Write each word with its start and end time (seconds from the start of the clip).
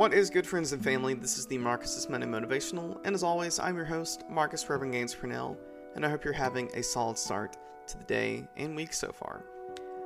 What 0.00 0.14
is 0.14 0.30
good, 0.30 0.46
friends 0.46 0.72
and 0.72 0.82
family? 0.82 1.12
This 1.12 1.36
is 1.36 1.44
the 1.44 1.58
Marcus's 1.58 2.08
Monday 2.08 2.26
Motivational, 2.26 2.98
and 3.04 3.14
as 3.14 3.22
always, 3.22 3.58
I'm 3.58 3.76
your 3.76 3.84
host, 3.84 4.24
Marcus 4.30 4.66
Reverend 4.66 4.94
Gaines 4.94 5.14
Purnell, 5.14 5.58
and 5.94 6.06
I 6.06 6.08
hope 6.08 6.24
you're 6.24 6.32
having 6.32 6.70
a 6.72 6.82
solid 6.82 7.18
start 7.18 7.58
to 7.88 7.98
the 7.98 8.04
day 8.04 8.48
and 8.56 8.74
week 8.74 8.94
so 8.94 9.12
far. 9.12 9.44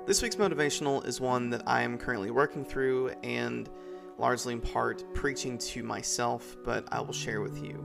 This 0.05 0.21
week's 0.21 0.35
motivational 0.35 1.07
is 1.07 1.21
one 1.21 1.49
that 1.51 1.63
I 1.69 1.83
am 1.83 1.97
currently 1.97 2.33
working 2.33 2.65
through 2.65 3.11
and 3.23 3.71
largely 4.19 4.55
in 4.55 4.61
part 4.61 5.05
preaching 5.15 5.59
to 5.59 5.85
myself, 5.85 6.57
but 6.65 6.89
I 6.91 7.01
will 7.01 7.15
share 7.15 7.41
with 7.41 7.63
you. 7.63 7.85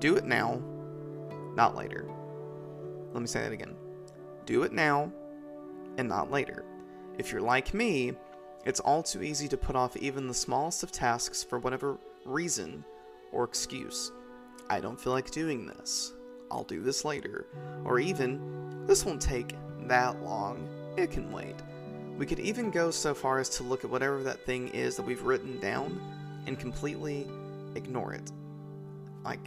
Do 0.00 0.16
it 0.16 0.24
now, 0.24 0.60
not 1.54 1.76
later. 1.76 2.10
Let 3.12 3.20
me 3.20 3.28
say 3.28 3.42
that 3.42 3.52
again. 3.52 3.76
Do 4.46 4.64
it 4.64 4.72
now 4.72 5.12
and 5.96 6.08
not 6.08 6.32
later. 6.32 6.64
If 7.18 7.30
you're 7.30 7.40
like 7.40 7.72
me, 7.72 8.14
it's 8.64 8.80
all 8.80 9.02
too 9.02 9.22
easy 9.22 9.48
to 9.48 9.56
put 9.56 9.76
off 9.76 9.96
even 9.96 10.28
the 10.28 10.34
smallest 10.34 10.82
of 10.82 10.92
tasks 10.92 11.42
for 11.42 11.58
whatever 11.58 11.98
reason 12.24 12.84
or 13.32 13.44
excuse. 13.44 14.12
I 14.68 14.80
don't 14.80 15.00
feel 15.00 15.12
like 15.12 15.30
doing 15.30 15.66
this. 15.66 16.12
I'll 16.50 16.64
do 16.64 16.82
this 16.82 17.04
later. 17.04 17.46
Or 17.84 17.98
even, 17.98 18.86
this 18.86 19.04
won't 19.04 19.22
take 19.22 19.54
that 19.86 20.22
long. 20.22 20.68
It 20.96 21.10
can 21.10 21.32
wait. 21.32 21.56
We 22.18 22.26
could 22.26 22.40
even 22.40 22.70
go 22.70 22.90
so 22.90 23.14
far 23.14 23.38
as 23.38 23.48
to 23.50 23.62
look 23.62 23.84
at 23.84 23.90
whatever 23.90 24.22
that 24.24 24.44
thing 24.44 24.68
is 24.68 24.96
that 24.96 25.06
we've 25.06 25.22
written 25.22 25.58
down 25.58 25.98
and 26.46 26.58
completely 26.58 27.26
ignore 27.74 28.12
it. 28.12 28.30
Like, 29.24 29.40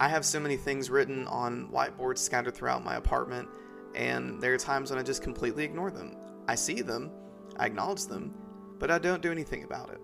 I 0.00 0.08
have 0.08 0.24
so 0.24 0.38
many 0.38 0.56
things 0.56 0.90
written 0.90 1.26
on 1.26 1.68
whiteboards 1.68 2.18
scattered 2.18 2.54
throughout 2.54 2.84
my 2.84 2.96
apartment, 2.96 3.48
and 3.94 4.40
there 4.40 4.52
are 4.54 4.58
times 4.58 4.90
when 4.90 4.98
I 4.98 5.02
just 5.02 5.22
completely 5.22 5.64
ignore 5.64 5.90
them. 5.90 6.16
I 6.46 6.54
see 6.54 6.82
them, 6.82 7.10
I 7.56 7.66
acknowledge 7.66 8.06
them, 8.06 8.34
but 8.78 8.90
I 8.90 8.98
don't 8.98 9.22
do 9.22 9.32
anything 9.32 9.64
about 9.64 9.90
it. 9.90 10.00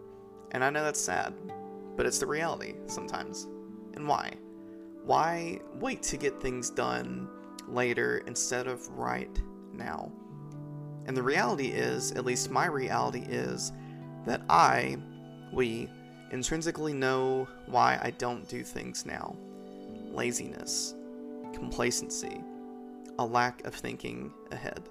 And 0.53 0.63
I 0.65 0.71
know 0.71 0.85
that's 0.85 1.01
sad, 1.01 1.35
but 1.97 2.07
it's 2.07 2.19
the 2.19 2.27
reality 2.27 2.75
sometimes. 2.87 3.49
And 3.95 4.07
why? 4.09 4.35
Why 5.05 5.61
wait 5.81 6.03
to 6.05 6.17
get 6.17 6.41
things 6.41 6.71
done 6.71 7.29
later 7.69 8.23
instead 8.27 8.67
of 8.67 8.89
right 8.91 9.39
now? 9.73 10.11
And 11.07 11.17
the 11.17 11.23
reality 11.23 11.69
is, 11.69 12.13
at 12.13 12.25
least 12.25 12.51
my 12.51 12.67
reality 12.67 13.25
is, 13.29 13.73
that 14.25 14.43
I, 14.49 14.97
we, 15.53 15.89
intrinsically 16.31 16.95
know 16.95 17.47
why 17.67 17.99
I 18.03 18.11
don't 18.11 18.49
do 18.49 18.63
things 18.63 19.05
now 19.07 19.37
laziness, 20.11 20.95
complacency, 21.53 22.41
a 23.19 23.27
lack 23.27 23.65
of 23.65 23.75
thinking 23.75 24.33
ahead. 24.53 24.89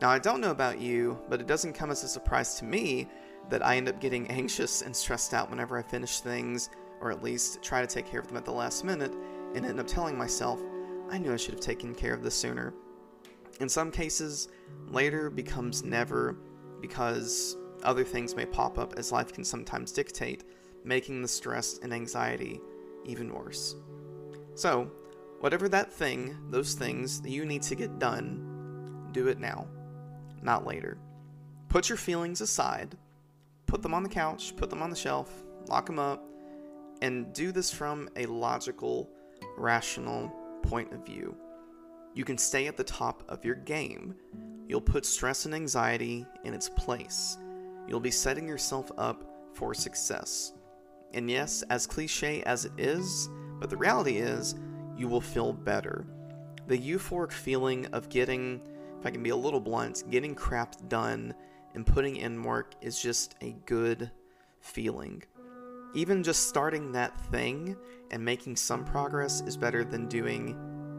Now, 0.00 0.10
I 0.10 0.18
don't 0.18 0.40
know 0.40 0.50
about 0.50 0.80
you, 0.80 1.18
but 1.28 1.40
it 1.40 1.46
doesn't 1.46 1.74
come 1.74 1.90
as 1.90 2.02
a 2.02 2.08
surprise 2.08 2.56
to 2.56 2.64
me 2.64 3.08
that 3.48 3.64
I 3.64 3.76
end 3.76 3.88
up 3.88 4.00
getting 4.00 4.26
anxious 4.28 4.82
and 4.82 4.94
stressed 4.94 5.34
out 5.34 5.50
whenever 5.50 5.78
I 5.78 5.82
finish 5.82 6.20
things, 6.20 6.70
or 7.00 7.10
at 7.12 7.22
least 7.22 7.62
try 7.62 7.80
to 7.80 7.86
take 7.86 8.06
care 8.06 8.20
of 8.20 8.26
them 8.26 8.36
at 8.36 8.44
the 8.44 8.52
last 8.52 8.84
minute, 8.84 9.14
and 9.54 9.64
end 9.64 9.78
up 9.78 9.86
telling 9.86 10.18
myself, 10.18 10.60
I 11.10 11.18
knew 11.18 11.32
I 11.32 11.36
should 11.36 11.54
have 11.54 11.60
taken 11.60 11.94
care 11.94 12.12
of 12.12 12.22
this 12.22 12.34
sooner. 12.34 12.74
In 13.60 13.68
some 13.68 13.90
cases, 13.90 14.48
later 14.88 15.30
becomes 15.30 15.84
never 15.84 16.38
because 16.80 17.56
other 17.84 18.04
things 18.04 18.34
may 18.34 18.46
pop 18.46 18.78
up 18.78 18.94
as 18.96 19.12
life 19.12 19.32
can 19.32 19.44
sometimes 19.44 19.92
dictate, 19.92 20.44
making 20.82 21.22
the 21.22 21.28
stress 21.28 21.78
and 21.78 21.94
anxiety 21.94 22.60
even 23.04 23.32
worse. 23.32 23.76
So, 24.54 24.90
whatever 25.38 25.68
that 25.68 25.92
thing, 25.92 26.36
those 26.50 26.74
things 26.74 27.20
that 27.20 27.30
you 27.30 27.44
need 27.44 27.62
to 27.62 27.74
get 27.74 27.98
done, 27.98 29.08
do 29.12 29.28
it 29.28 29.38
now 29.38 29.68
not 30.44 30.66
later. 30.66 30.98
Put 31.68 31.88
your 31.88 31.98
feelings 31.98 32.40
aside, 32.40 32.96
put 33.66 33.82
them 33.82 33.94
on 33.94 34.02
the 34.02 34.08
couch, 34.08 34.54
put 34.56 34.70
them 34.70 34.82
on 34.82 34.90
the 34.90 34.96
shelf, 34.96 35.32
lock 35.66 35.86
them 35.86 35.98
up, 35.98 36.22
and 37.02 37.32
do 37.32 37.50
this 37.50 37.72
from 37.72 38.08
a 38.16 38.26
logical, 38.26 39.10
rational 39.56 40.32
point 40.62 40.92
of 40.92 41.04
view. 41.04 41.36
You 42.14 42.24
can 42.24 42.38
stay 42.38 42.68
at 42.68 42.76
the 42.76 42.84
top 42.84 43.24
of 43.28 43.44
your 43.44 43.56
game. 43.56 44.14
You'll 44.68 44.80
put 44.80 45.04
stress 45.04 45.46
and 45.46 45.54
anxiety 45.54 46.24
in 46.44 46.54
its 46.54 46.68
place. 46.68 47.36
You'll 47.88 48.00
be 48.00 48.10
setting 48.10 48.46
yourself 48.46 48.90
up 48.96 49.24
for 49.52 49.74
success. 49.74 50.52
And 51.12 51.30
yes, 51.30 51.62
as 51.70 51.86
cliche 51.86 52.42
as 52.44 52.64
it 52.64 52.72
is, 52.78 53.28
but 53.60 53.70
the 53.70 53.76
reality 53.76 54.18
is, 54.18 54.54
you 54.96 55.08
will 55.08 55.20
feel 55.20 55.52
better. 55.52 56.06
The 56.66 56.78
euphoric 56.78 57.32
feeling 57.32 57.86
of 57.86 58.08
getting 58.08 58.60
if 59.04 59.08
I 59.08 59.10
can 59.10 59.22
be 59.22 59.28
a 59.28 59.36
little 59.36 59.60
blunt, 59.60 60.02
getting 60.08 60.34
crap 60.34 60.76
done 60.88 61.34
and 61.74 61.84
putting 61.84 62.16
in 62.16 62.42
work 62.42 62.72
is 62.80 62.98
just 62.98 63.34
a 63.42 63.54
good 63.66 64.10
feeling. 64.60 65.22
Even 65.92 66.22
just 66.22 66.48
starting 66.48 66.90
that 66.92 67.20
thing 67.30 67.76
and 68.10 68.24
making 68.24 68.56
some 68.56 68.82
progress 68.82 69.42
is 69.42 69.58
better 69.58 69.84
than 69.84 70.08
doing 70.08 70.56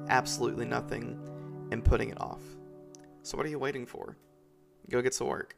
absolutely 0.08 0.66
nothing 0.66 1.20
and 1.72 1.84
putting 1.84 2.10
it 2.10 2.22
off. 2.22 2.44
So, 3.24 3.38
what 3.38 3.48
are 3.48 3.50
you 3.50 3.58
waiting 3.58 3.88
for? 3.88 4.16
Go 4.88 5.02
get 5.02 5.14
to 5.14 5.26
work. 5.26 5.56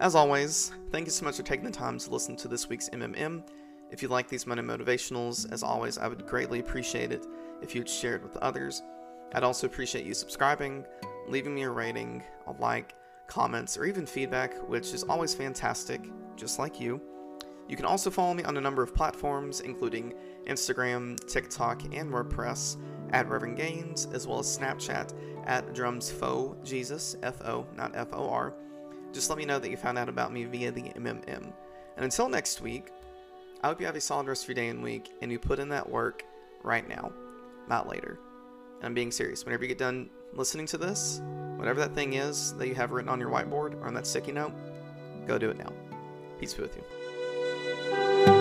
As 0.00 0.14
always, 0.14 0.72
thank 0.92 1.06
you 1.06 1.12
so 1.12 1.24
much 1.24 1.38
for 1.38 1.44
taking 1.44 1.64
the 1.64 1.70
time 1.70 1.98
to 1.98 2.10
listen 2.10 2.36
to 2.36 2.48
this 2.48 2.68
week's 2.68 2.90
MMM. 2.90 3.42
If 3.90 4.02
you 4.02 4.08
like 4.08 4.28
these 4.28 4.46
Monday 4.46 4.64
motivationals, 4.64 5.50
as 5.50 5.62
always, 5.62 5.96
I 5.96 6.08
would 6.08 6.26
greatly 6.26 6.60
appreciate 6.60 7.10
it 7.10 7.26
if 7.62 7.74
you'd 7.74 7.88
share 7.88 8.16
it 8.16 8.22
with 8.22 8.36
others. 8.36 8.82
I'd 9.32 9.44
also 9.44 9.66
appreciate 9.66 10.04
you 10.04 10.12
subscribing, 10.12 10.84
leaving 11.28 11.54
me 11.54 11.62
a 11.62 11.70
rating, 11.70 12.22
a 12.46 12.52
like, 12.52 12.94
comments, 13.26 13.76
or 13.76 13.84
even 13.84 14.06
feedback, 14.06 14.54
which 14.68 14.92
is 14.92 15.04
always 15.04 15.34
fantastic, 15.34 16.10
just 16.36 16.58
like 16.58 16.80
you. 16.80 17.00
You 17.68 17.76
can 17.76 17.84
also 17.84 18.10
follow 18.10 18.32
me 18.32 18.44
on 18.44 18.56
a 18.56 18.60
number 18.60 18.82
of 18.82 18.94
platforms, 18.94 19.60
including 19.60 20.14
Instagram, 20.46 21.18
TikTok, 21.28 21.82
and 21.94 22.10
WordPress 22.10 22.78
at 23.10 23.28
Reverend 23.28 23.56
Gaines, 23.56 24.06
as 24.12 24.26
well 24.26 24.38
as 24.38 24.58
Snapchat 24.58 25.12
at 25.44 25.74
Drums 25.74 26.10
Fo 26.10 26.56
Jesus, 26.64 27.16
F 27.22 27.42
O, 27.42 27.66
not 27.76 27.94
F 27.94 28.08
O 28.12 28.28
R. 28.28 28.54
Just 29.12 29.28
let 29.28 29.38
me 29.38 29.44
know 29.44 29.58
that 29.58 29.70
you 29.70 29.76
found 29.76 29.98
out 29.98 30.08
about 30.08 30.32
me 30.32 30.44
via 30.44 30.72
the 30.72 30.82
MMM. 30.82 31.52
And 31.96 32.04
until 32.04 32.28
next 32.28 32.60
week, 32.60 32.90
I 33.62 33.68
hope 33.68 33.80
you 33.80 33.86
have 33.86 33.96
a 33.96 34.00
solid 34.00 34.28
rest 34.28 34.44
of 34.44 34.48
your 34.48 34.54
day 34.54 34.68
and 34.68 34.82
week, 34.82 35.10
and 35.20 35.30
you 35.30 35.38
put 35.38 35.58
in 35.58 35.68
that 35.70 35.88
work 35.88 36.24
right 36.62 36.88
now, 36.88 37.12
not 37.68 37.88
later. 37.88 38.18
I'm 38.82 38.94
being 38.94 39.10
serious. 39.10 39.44
Whenever 39.44 39.64
you 39.64 39.68
get 39.68 39.78
done 39.78 40.10
listening 40.32 40.66
to 40.66 40.78
this, 40.78 41.20
whatever 41.56 41.80
that 41.80 41.94
thing 41.94 42.14
is 42.14 42.54
that 42.54 42.68
you 42.68 42.74
have 42.74 42.92
written 42.92 43.08
on 43.08 43.20
your 43.20 43.30
whiteboard 43.30 43.74
or 43.74 43.86
on 43.86 43.94
that 43.94 44.06
sticky 44.06 44.32
note, 44.32 44.52
go 45.26 45.38
do 45.38 45.50
it 45.50 45.58
now. 45.58 45.72
Peace 46.38 46.54
be 46.54 46.62
with 46.62 46.76
you. 46.76 48.37